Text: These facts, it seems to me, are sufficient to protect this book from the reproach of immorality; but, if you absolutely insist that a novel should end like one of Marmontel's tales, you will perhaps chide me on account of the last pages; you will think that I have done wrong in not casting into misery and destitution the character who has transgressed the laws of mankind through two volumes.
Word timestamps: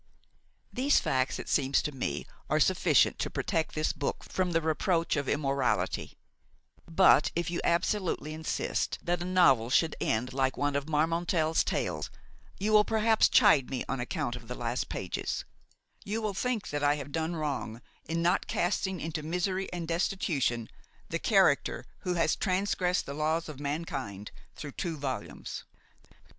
These 0.73 0.99
facts, 0.99 1.37
it 1.37 1.47
seems 1.47 1.79
to 1.83 1.91
me, 1.91 2.25
are 2.49 2.59
sufficient 2.59 3.19
to 3.19 3.29
protect 3.29 3.75
this 3.75 3.93
book 3.93 4.23
from 4.23 4.49
the 4.51 4.59
reproach 4.59 5.15
of 5.15 5.29
immorality; 5.29 6.17
but, 6.89 7.31
if 7.35 7.51
you 7.51 7.61
absolutely 7.63 8.33
insist 8.33 8.97
that 9.03 9.21
a 9.21 9.25
novel 9.25 9.69
should 9.69 9.95
end 10.01 10.33
like 10.33 10.57
one 10.57 10.75
of 10.75 10.87
Marmontel's 10.89 11.63
tales, 11.63 12.09
you 12.57 12.71
will 12.73 12.83
perhaps 12.83 13.29
chide 13.29 13.69
me 13.69 13.85
on 13.87 13.99
account 13.99 14.35
of 14.35 14.47
the 14.47 14.55
last 14.55 14.89
pages; 14.89 15.45
you 16.03 16.19
will 16.19 16.33
think 16.33 16.69
that 16.69 16.81
I 16.83 16.95
have 16.95 17.11
done 17.11 17.35
wrong 17.35 17.79
in 18.05 18.23
not 18.23 18.47
casting 18.47 18.99
into 18.99 19.21
misery 19.21 19.71
and 19.71 19.87
destitution 19.87 20.67
the 21.09 21.19
character 21.19 21.85
who 21.99 22.15
has 22.15 22.35
transgressed 22.35 23.05
the 23.05 23.13
laws 23.13 23.47
of 23.47 23.59
mankind 23.59 24.31
through 24.55 24.71
two 24.71 24.97
volumes. 24.97 25.63